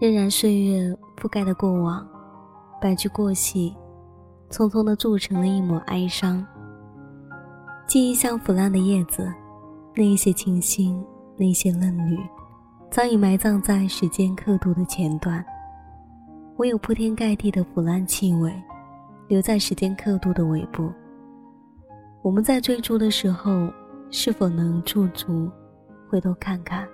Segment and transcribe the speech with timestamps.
[0.00, 2.08] 荏苒岁月覆盖的过往，
[2.80, 3.76] 白驹过隙，
[4.48, 6.42] 匆匆的铸成了一抹哀伤。
[7.86, 9.30] 记忆像腐烂的叶子，
[9.94, 11.04] 那一些清新，
[11.36, 12.18] 那一些嫩绿，
[12.90, 15.44] 早已埋葬在时间刻度的前段。
[16.56, 18.50] 唯有铺天盖地的腐烂气味，
[19.28, 20.90] 留在时间刻度的尾部。
[22.22, 23.70] 我们在追逐的时候，
[24.10, 25.50] 是否能驻足，
[26.08, 26.88] 回头看看？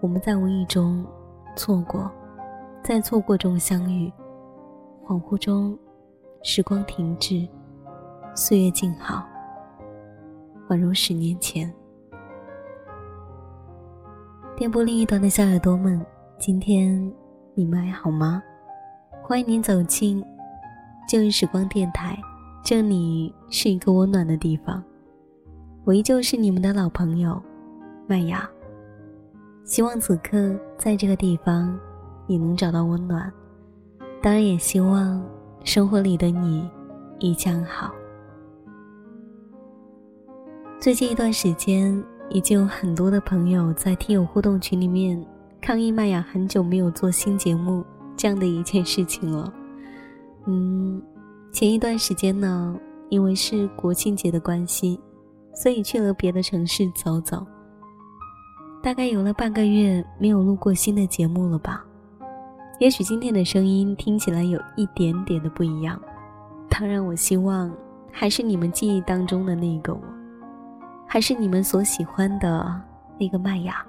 [0.00, 1.04] 我们在无意中
[1.56, 2.10] 错过，
[2.82, 4.12] 在错过中相遇，
[5.06, 5.78] 恍惚中，
[6.42, 7.48] 时光停滞，
[8.34, 9.26] 岁月静好，
[10.68, 11.72] 宛如十年前。
[14.56, 16.04] 电波另一端的小耳朵们，
[16.38, 17.12] 今天。
[17.52, 18.42] 你们还好吗？
[19.22, 20.24] 欢迎您走进
[21.06, 22.16] 旧日时光电台，
[22.64, 24.82] 这里是一个温暖的地方。
[25.84, 27.42] 我依旧是你们的老朋友
[28.06, 28.48] 麦雅。
[29.70, 31.78] 希望此刻在这个地方
[32.26, 33.32] 你能找到温暖，
[34.20, 35.24] 当然也希望
[35.62, 36.68] 生活里的你
[37.20, 37.94] 一切好。
[40.80, 45.24] 最近一段时间，已经有很多的朋友在听友互动群里面。
[45.60, 47.84] 抗议麦雅很久没有做新节目
[48.16, 49.52] 这样的一件事情了。
[50.46, 51.00] 嗯，
[51.52, 52.76] 前一段时间呢，
[53.08, 54.98] 因为是国庆节的关系，
[55.54, 57.46] 所以去了别的城市走走。
[58.82, 61.84] 大概有了半个月没有录过新的节目了吧？
[62.78, 66.00] 也许今天的声音听起来有一点点的不一样。
[66.70, 67.70] 当然，我希望
[68.10, 70.00] 还是你们记忆当中的那个我，
[71.06, 72.80] 还是你们所喜欢的
[73.18, 73.84] 那个麦雅。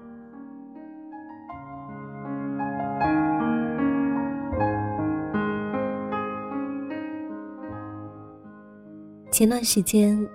[9.32, 10.28] 前段时间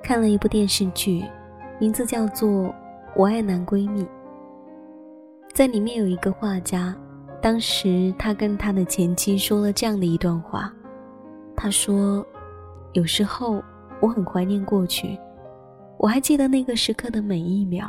[0.00, 1.24] 看了一部电视剧，
[1.80, 2.48] 名字叫做
[3.16, 4.02] 《我爱男闺蜜》。
[5.52, 6.96] 在里面有一个画家，
[7.40, 10.72] 当时他跟他的前妻说了这样的一段话：
[11.54, 12.26] 他说，
[12.92, 13.62] 有时候
[14.00, 15.16] 我很怀念过去，
[15.96, 17.86] 我还记得那个时刻的每一秒，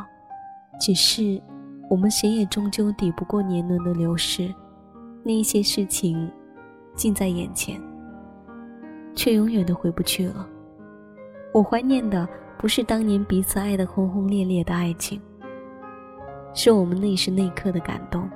[0.80, 1.42] 只是
[1.90, 4.54] 我们谁也终究抵不过年轮的流逝，
[5.24, 6.32] 那一些事情
[6.94, 7.82] 近在眼前，
[9.16, 10.48] 却永远都回不去了。
[11.52, 12.28] 我怀念的
[12.58, 15.22] 不是当年彼此爱的轰轰烈烈的爱情，
[16.54, 18.28] 是我们那时那刻的感动，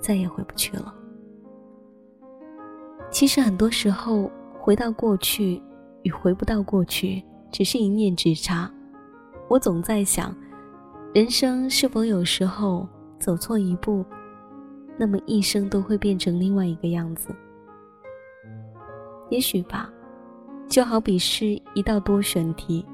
[0.00, 0.94] 再也回不去了。
[3.10, 4.30] 其实很多时候，
[4.60, 5.60] 回到过去
[6.02, 8.70] 与回不到过去，只是一念之差。
[9.48, 10.32] 我总在想，
[11.12, 12.88] 人生是否有时候
[13.18, 14.04] 走错一步，
[14.96, 17.34] 那么一生都会变成另外一个样子？
[19.30, 19.90] 也许吧。
[20.70, 22.86] 就好比是一道多选题，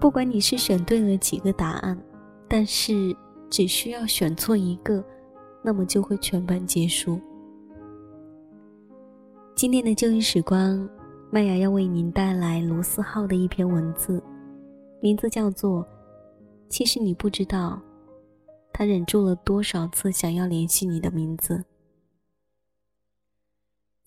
[0.00, 2.02] 不管你是选对了几个答案，
[2.48, 3.14] 但是
[3.50, 5.04] 只需要选错一个，
[5.62, 7.20] 那么就会全盘皆输。
[9.54, 10.88] 今天的旧日时光，
[11.30, 14.22] 麦雅要为您带来罗思浩的一篇文字，
[15.02, 15.84] 名字叫做
[16.70, 17.78] 《其实你不知道，
[18.72, 21.56] 他忍住了多少次想要联系你的名字》。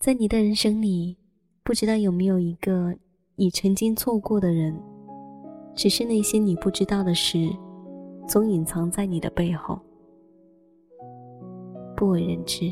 [0.00, 1.18] 在你的人生里。
[1.64, 2.94] 不知道有没有一个
[3.36, 4.78] 你曾经错过的人，
[5.74, 7.38] 只是那些你不知道的事，
[8.28, 9.80] 总隐藏在你的背后，
[11.96, 12.70] 不为人知。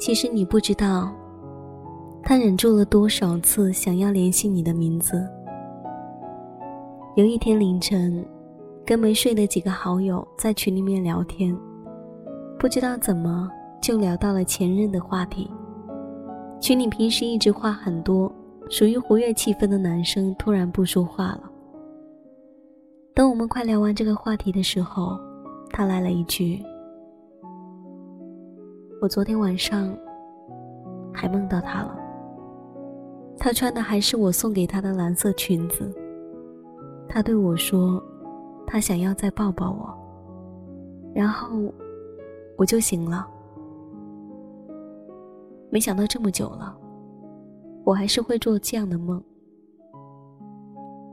[0.00, 1.12] 其实你不知道，
[2.22, 5.28] 他忍住了多少次想要联系你的名字。
[7.16, 8.24] 有一天凌晨，
[8.86, 11.54] 跟没睡的几个好友在群里面聊天，
[12.58, 13.50] 不知道怎么
[13.82, 15.50] 就聊到了前任的话题。
[16.62, 18.32] 群里平时一直话很多、
[18.70, 21.42] 属于活跃气氛的男生突然不说话了。
[23.14, 25.20] 等我们快聊完这个话题的时候，
[25.68, 26.58] 他来了一句。
[29.00, 29.96] 我昨天晚上
[31.10, 31.98] 还梦到他了，
[33.38, 35.90] 他穿的还是我送给他的蓝色裙子。
[37.08, 38.02] 他对我说，
[38.66, 39.98] 他想要再抱抱我，
[41.14, 41.72] 然后
[42.58, 43.26] 我就醒了。
[45.70, 46.76] 没想到这么久了，
[47.84, 49.22] 我还是会做这样的梦。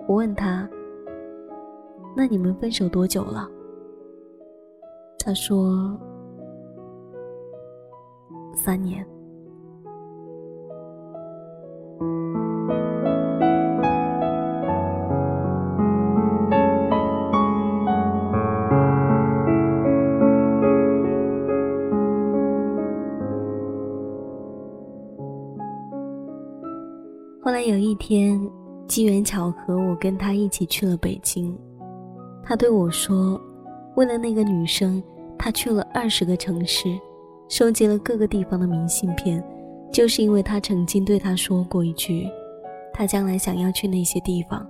[0.10, 0.69] 我问他
[2.18, 3.50] ：“那你们分手多久了？”
[5.24, 5.98] 他说。
[8.57, 9.06] 三年。
[27.42, 28.38] 后来有一天
[28.89, 31.57] 机缘巧合我跟他一起去了北京。
[32.44, 33.39] 他对我说
[33.95, 35.01] 为了那个女生
[35.38, 36.89] 他去了二十个城市
[37.49, 39.44] 收集了各个地方的明信片，
[39.91, 42.27] 就是因为他曾经对他说过一句，
[42.94, 44.67] 他将来想要去那些地方，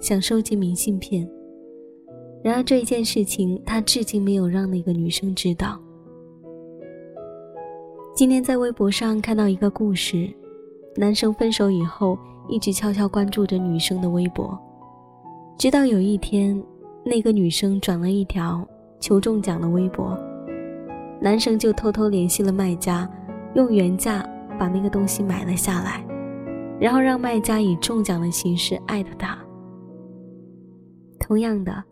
[0.00, 1.28] 想收集明信片。
[2.42, 5.80] 然而这一件事情，他至今没有让那个女生知道。
[8.14, 10.28] 今天在微博上看到一个故事。”
[10.98, 12.18] 男生分手以后，
[12.48, 14.58] 一直悄悄关注着女生的微博，
[15.58, 16.58] 直到有一天，
[17.04, 18.66] 那个女生转了一条
[18.98, 20.18] 求中奖的微博，
[21.20, 23.08] 男生就偷偷联系了卖家，
[23.54, 24.22] 用原价
[24.58, 26.04] 把那个东西买了下来，
[26.78, 29.38] 然后让卖家以中奖的形式艾特他。
[31.18, 31.82] 同样的，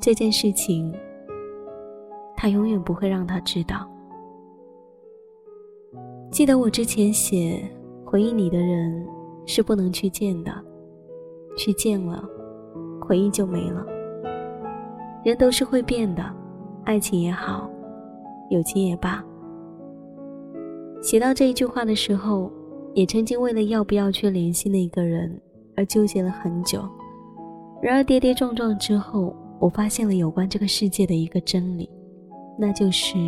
[0.00, 0.94] 这件事情，
[2.36, 3.88] 他永远不会让他知道。
[6.30, 7.62] 记得我之前写。
[8.06, 9.04] 回忆你的人
[9.44, 10.52] 是不能去见的，
[11.56, 12.22] 去见了，
[13.00, 13.84] 回忆就没了。
[15.24, 16.22] 人都是会变的，
[16.84, 17.68] 爱情也好，
[18.54, 19.22] 友情也罢。
[21.02, 22.50] 写到这一句话的时候，
[22.94, 25.38] 也曾经为了要不要去联系那个人
[25.76, 26.88] 而纠结了很久。
[27.82, 31.90] 然而跌跌撞撞之后，我发现了有关这个世界的一个真理，
[32.58, 33.18] 那就是，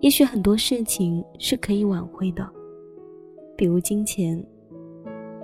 [0.00, 2.48] 也许很多事情是可以挽回的。
[3.56, 4.40] 比如金钱，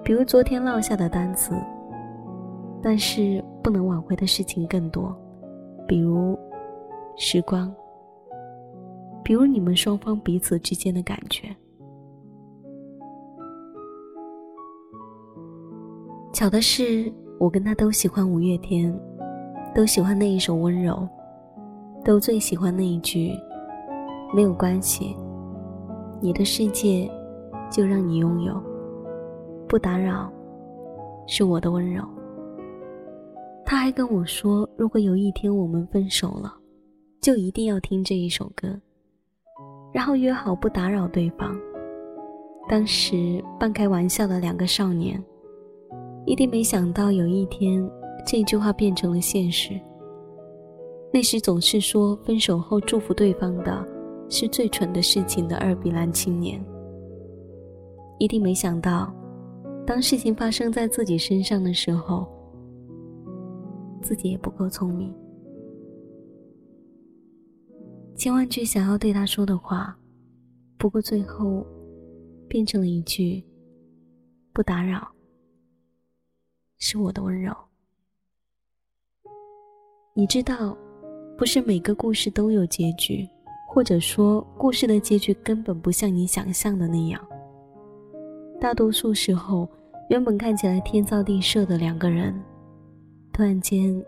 [0.04, 1.54] 比如昨天落下的单词，
[2.82, 5.16] 但是不能挽回的事情更多，
[5.86, 6.38] 比如
[7.16, 7.74] 时光，
[9.28, 11.54] 比如你们双方彼此之间的感觉。
[16.32, 18.90] 巧的是，我跟他都喜欢五月天，
[19.74, 21.06] 都喜欢那一首温柔，
[22.02, 23.34] 都最喜欢那一句
[24.34, 25.14] “没有关系，
[26.22, 27.06] 你的世界”。
[27.70, 28.58] 就让你拥有，
[29.68, 30.32] 不打扰，
[31.26, 32.02] 是我的温柔。
[33.62, 36.50] 他还跟我说，如果有一天我们分手了，
[37.20, 38.80] 就一定要听这一首歌，
[39.92, 41.56] 然后约好不打扰对方。
[42.68, 45.22] 当时半开玩笑的两个少年，
[46.26, 47.88] 一定没想到有一天
[48.26, 49.78] 这句话变成了现实。
[51.10, 53.82] 那时总是说分手后祝福对方的
[54.28, 56.62] 是最蠢的事情的二比兰青年。
[58.18, 59.10] 一定没想到，
[59.86, 62.26] 当事情发生在自己身上的时候，
[64.02, 65.14] 自己也不够聪明。
[68.18, 69.96] 千万句想要对他说的话，
[70.76, 71.64] 不过最后
[72.48, 73.40] 变成了一句
[74.52, 75.06] “不打扰”，
[76.78, 77.54] 是我的温柔。
[80.14, 80.76] 你知道，
[81.36, 83.24] 不是每个故事都有结局，
[83.68, 87.24] 或者说，故事的结局根本不像你想象的那样。
[88.60, 89.68] 大多数时候，
[90.10, 92.34] 原本看起来天造地设的两个人，
[93.32, 94.04] 突然间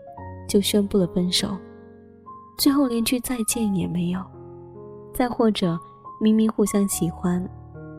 [0.49, 1.57] 就宣布了分手，
[2.57, 4.21] 最后连句再见也没有。
[5.13, 5.77] 再或者，
[6.19, 7.47] 明明互相喜欢，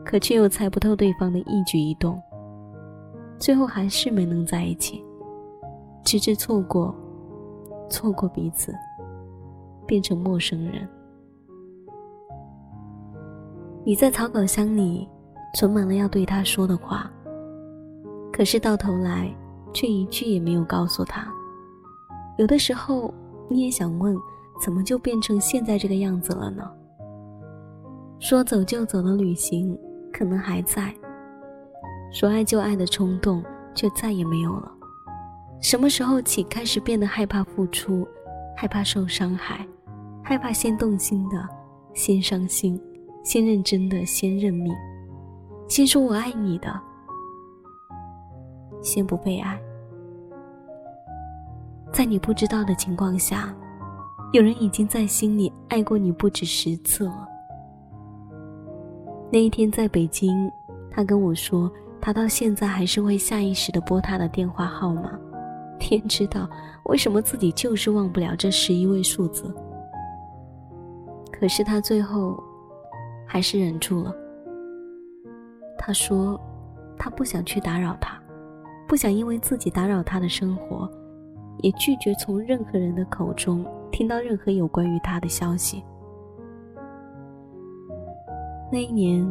[0.05, 2.21] 可却又猜不透对方的一举一动，
[3.37, 5.03] 最后还是没能在一起，
[6.03, 6.93] 直至错过，
[7.89, 8.73] 错过彼此，
[9.85, 10.87] 变成陌生人。
[13.83, 15.07] 你在草稿箱里。
[15.55, 17.07] 存满了要对他说的话，
[18.31, 19.31] 可是到头来
[19.71, 21.31] 却一句也没有告诉他。
[22.39, 23.13] 有的时候
[23.47, 24.17] 你也想问，
[24.63, 26.63] 怎么就变成现在这个样子了呢？
[28.17, 29.77] 说走就走的旅行
[30.13, 30.95] 可能还在，
[32.13, 33.43] 说爱就爱的冲动
[33.75, 34.71] 却再也没有了。
[35.59, 38.07] 什么时候起开始变得害怕付出，
[38.55, 39.67] 害怕受伤害，
[40.23, 41.45] 害怕先动心的
[41.93, 42.81] 先伤心，
[43.21, 44.73] 先认真的先认命？
[45.67, 46.73] 先说我爱你的，
[48.81, 49.61] 先不被爱。
[51.91, 53.53] 在你不知道的情况下，
[54.33, 57.27] 有人已经在心里爱过你不止十次了。
[59.31, 60.51] 那一天在北京，
[60.89, 61.71] 他跟我说，
[62.01, 65.11] 他到现在还是会下意识的拨他的电话号码。
[65.79, 66.49] 天知道
[66.85, 69.53] 为什么自己就是忘不了这十一位数字。
[71.31, 72.41] 可是他最后
[73.27, 74.11] 还是忍住了。
[75.77, 76.41] 他说
[76.97, 78.19] ：“他不想去打扰他，
[78.87, 80.89] 不想因为自己打扰他的生活，
[81.59, 83.63] 也拒绝从任何人的口中
[83.93, 85.81] 听到任何有关于他的消息。”
[88.69, 89.25] 那一年，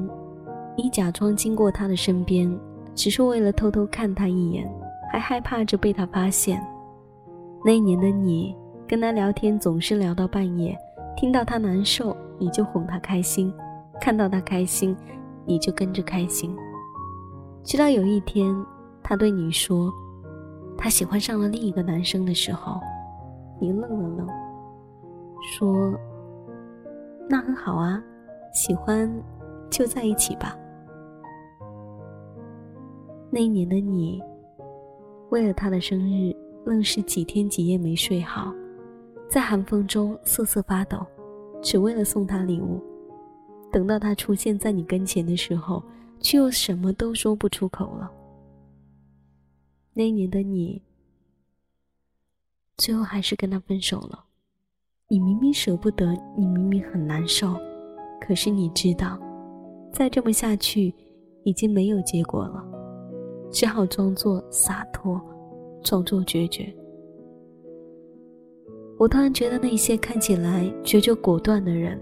[0.74, 2.58] 你假装经过他的身边，
[2.94, 4.66] 只是为了偷偷看他一眼，
[5.12, 6.66] 还害怕着被他发现。
[7.62, 8.56] 那一年的你，
[8.88, 10.78] 跟他聊天总是聊到半夜，
[11.16, 13.52] 听到他难受，你就哄他开心；
[14.00, 14.96] 看到他开心。
[15.44, 16.56] 你就跟着开心。
[17.64, 18.54] 直到有一天，
[19.02, 19.92] 他对你说
[20.78, 22.80] 他喜欢上了另一个男生的时候，
[23.60, 24.28] 你愣了愣，
[25.42, 25.98] 说
[27.28, 28.02] ：“那很好啊，
[28.54, 29.10] 喜欢
[29.70, 30.56] 就在一起吧。”
[33.30, 34.22] 那一年的你，
[35.30, 36.34] 为了他的生日，
[36.64, 38.54] 愣是几天几夜没睡好，
[39.28, 41.04] 在寒风中瑟瑟发抖，
[41.62, 42.80] 只为了送他礼物。
[43.72, 45.82] 等到他出现在你跟前的时候，
[46.20, 48.12] 却又什么都说不出口了。
[49.94, 50.82] 那一年的你，
[52.76, 54.24] 最后还是跟他分手了。
[55.12, 57.48] 你明明舍不得，你明明很难受，
[58.18, 59.18] 可是你知道，
[59.92, 60.94] 再这么下去，
[61.42, 62.64] 已经没有结果了，
[63.50, 65.20] 只好装作洒脱，
[65.82, 66.74] 装作决绝。
[68.98, 72.00] 我突然觉得，那些看起来决绝果断的人，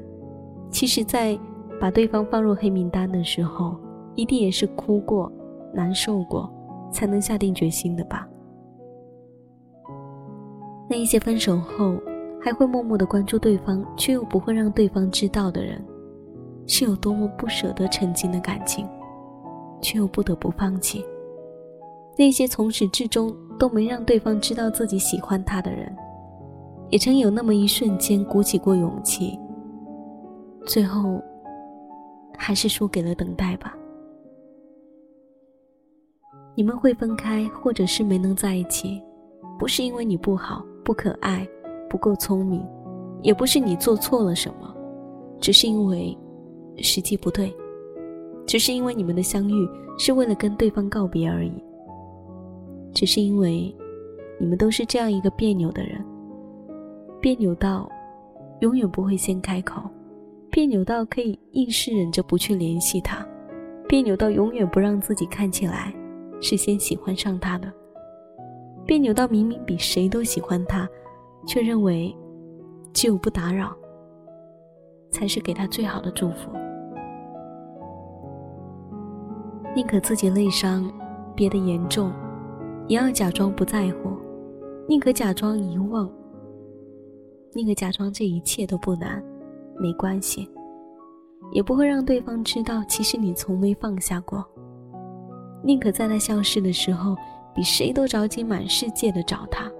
[0.71, 1.37] 其实，在
[1.81, 3.77] 把对方放入黑名单的时候，
[4.15, 5.33] 一定也是哭过、
[5.75, 6.49] 难受过，
[6.93, 8.29] 才能下定决心的吧。
[10.89, 11.97] 那一些分手后
[12.41, 15.85] 还会默默的关注对方，却又不会让对方知道的人，
[16.67, 18.89] 是有多么不舍得曾经的感情，
[19.83, 21.05] 却又不得不放弃。
[22.17, 25.95] 那些从始至终都没让对方知道自己喜欢他的人，
[26.91, 29.39] 也曾有那么一瞬间鼓起过勇气，
[30.67, 31.21] 最后。
[32.43, 33.77] 还是输给了等待吧。
[36.55, 38.99] 你们会分开，或者是没能在一起，
[39.59, 41.47] 不是因为你不好、不可爱、
[41.91, 42.65] 不够聪明，
[43.21, 44.75] 也不是你做错了什么，
[45.41, 46.17] 只是因为
[46.79, 47.53] 时机不对，
[48.47, 49.69] 只是因为你们的相遇
[49.99, 51.53] 是为了跟对方告别而已，
[52.95, 53.75] 只是因为
[54.39, 56.03] 你们都是这样一个别扭的人，
[57.21, 57.91] 别扭到
[58.61, 59.83] 永远不会先开口。
[60.53, 63.25] 别扭到可以硬是忍着不去联系他，
[63.89, 65.95] 别扭到永远不让自己看起来
[66.41, 67.73] 是先喜欢上他的，
[68.85, 70.89] 别扭到明明比谁都喜欢他，
[71.47, 72.15] 却认为
[72.93, 73.75] 只有不打扰
[75.11, 76.51] 才是给他最好的祝福。
[79.75, 80.93] 宁可自己内伤，
[81.35, 82.13] 憋得严重，
[82.89, 84.11] 也要假装不在乎；
[84.89, 86.11] 宁可假装遗忘，
[87.53, 89.23] 宁可假装这一切都不难。
[89.79, 90.47] 没关系，
[91.53, 94.45] 也不会让对方知道，其实你从没放下过。
[95.63, 97.17] 宁可在他消失的时候，
[97.55, 99.71] 比谁都着急，满世界的找他，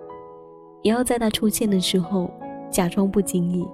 [0.83, 2.31] 也要在他出现的时候
[2.71, 3.67] 假装不经意。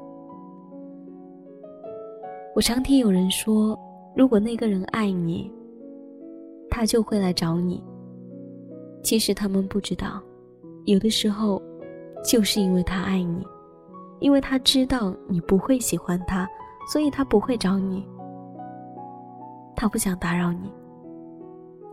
[2.55, 3.79] 我常听有人说，
[4.15, 5.53] 如果那个人爱你，
[6.71, 7.83] 他就会来找你。
[9.03, 10.21] 其实他们不知道，
[10.85, 11.63] 有的时候，
[12.25, 13.47] 就是因为他爱你。
[14.19, 16.49] 因为他知道你不会喜欢他，
[16.91, 18.03] 所以他不会找你。
[19.77, 20.73] 他不想打扰你，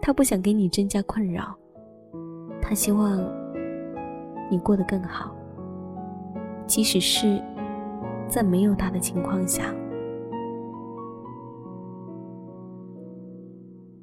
[0.02, 1.54] 他不想给你增加困扰，
[2.62, 3.22] 他希望
[4.54, 5.36] 你过得更好。
[6.68, 7.42] 即使是
[8.28, 9.74] 在没有他的情况下，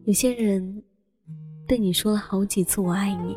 [0.04, 0.82] 有些人
[1.66, 3.36] 对你说了好几次“我爱你”，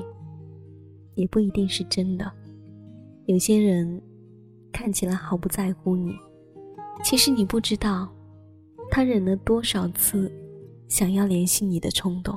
[1.15, 2.31] 也不一定是真的。
[3.25, 4.01] 有些人。
[4.75, 6.15] 看起来毫不在乎你，
[7.03, 8.09] 其实你不知道，
[8.89, 10.31] 他忍了多少次
[10.87, 12.35] 想要联系你的冲动。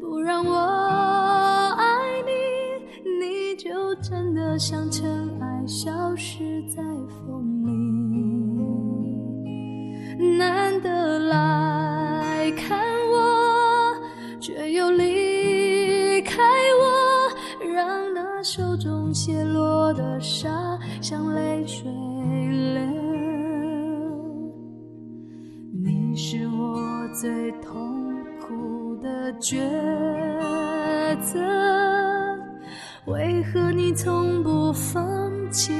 [0.00, 0.54] 不让我
[1.76, 2.32] 爱你，
[3.20, 4.58] 你就真的。
[4.58, 7.62] 像尘埃消失在风
[9.44, 13.94] 里，难得来看我，
[14.40, 16.42] 却又离开
[16.80, 17.30] 我，
[17.72, 21.88] 让那手中泻落的沙像泪水
[29.40, 29.58] 抉
[31.20, 31.38] 择。
[33.06, 35.72] 为何你从不放弃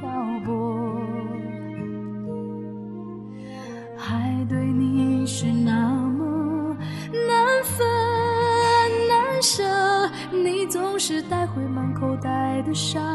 [0.00, 0.08] 漂
[0.44, 1.00] 泊？
[3.96, 6.76] 还对你是那么
[7.28, 7.86] 难分
[9.08, 9.62] 难舍，
[10.32, 13.13] 你总是带回满口袋的伤。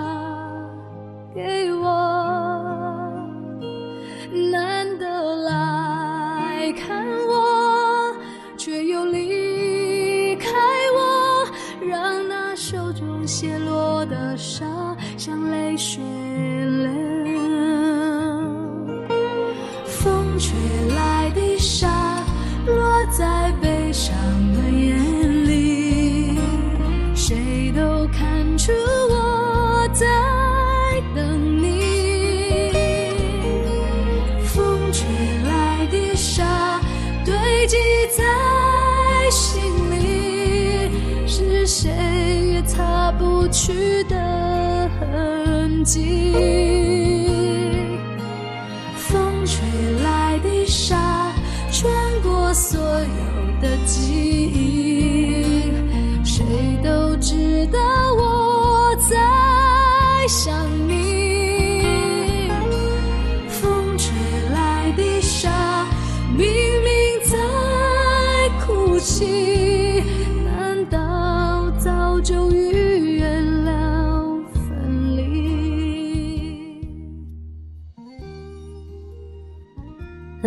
[45.98, 46.59] 痕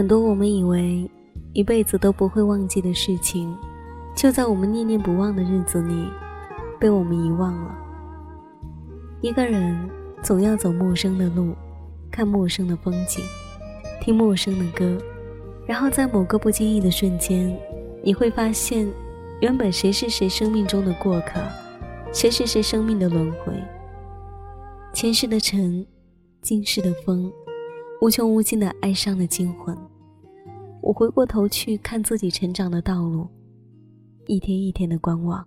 [0.03, 1.09] 很多我们以为
[1.53, 3.57] 一辈子都不会忘记的事情，
[4.17, 6.09] 就在我们念念不忘的日子里，
[6.81, 7.73] 被我们遗忘了。
[9.21, 9.79] 一个人
[10.21, 11.55] 总要走陌生的路，
[12.11, 13.25] 看陌生的风景，
[14.01, 14.99] 听陌生的歌，
[15.69, 17.57] 然后在某个不经意的瞬间，
[18.03, 18.93] 你会发现，
[19.41, 21.41] 原本谁是谁生命中的过客，
[22.13, 23.53] 谁是谁生命的轮回。
[24.93, 25.87] 前世的尘，
[26.41, 27.33] 今世的风。
[28.01, 29.79] 无穷无尽的哀伤的惊魂。
[30.83, 33.29] 我回过头去看自己成长的道路，
[34.27, 35.47] 一天一天的观望。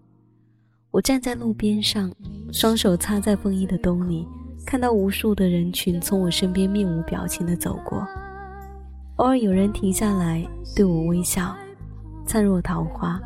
[0.91, 2.09] 我站在路边上，
[2.53, 4.25] 双手插在风衣的兜里，
[4.65, 8.07] 看到无数的人群从我身边面无表情的走过。
[9.17, 11.53] 偶尔有人停下来对我微笑，
[12.25, 13.19] 灿若桃花。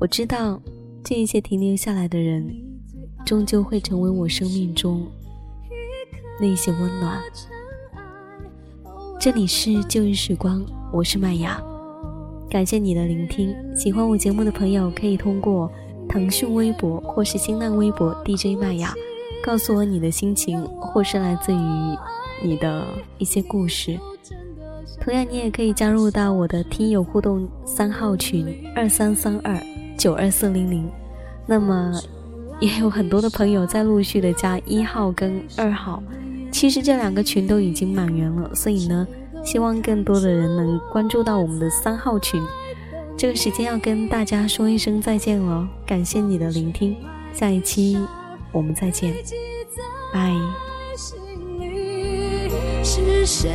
[0.00, 0.58] 我知道，
[1.04, 2.50] 这一些停留下来的人，
[3.26, 5.06] 终究会成为我生命中
[6.40, 7.20] 那些温暖。
[9.20, 11.60] 这里是旧日时光，我是麦雅，
[12.48, 13.52] 感谢你的聆听。
[13.76, 15.68] 喜欢我节目的朋友，可以通过
[16.08, 18.94] 腾讯微博或是新浪微博 DJ 麦雅，
[19.42, 21.98] 告诉我你的心情，或是来自于
[22.44, 22.86] 你的
[23.18, 23.98] 一些故事。
[25.00, 29.60] 同样，你也可以加入到我的听友互动三号群二三三二
[29.98, 30.88] 九二四零零。
[31.44, 31.92] 那么，
[32.60, 36.00] 也有很多的朋友在陆续的加一号跟二号。
[36.52, 39.04] 其实这两个群都已经满员了，所以呢，
[39.44, 42.42] 希望更多的人能关注到我们的三号群。
[43.16, 46.96] 这个时间要跟大家说一声再见了，感谢你的聆听，
[47.32, 47.96] 下一期
[48.50, 49.14] 我们再见，
[50.12, 50.34] 拜。
[52.82, 53.50] 是谁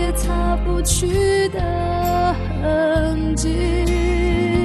[0.00, 4.55] 也擦不去的痕迹。